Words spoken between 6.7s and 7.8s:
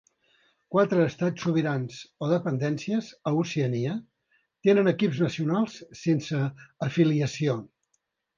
afiliació.